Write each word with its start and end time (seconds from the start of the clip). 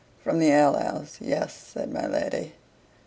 "From 0.23 0.39
the 0.39 0.49
ale 0.49 0.73
house 0.73 1.19
yes," 1.21 1.53
said 1.53 1.93
my 1.93 2.07
lady. 2.07 2.53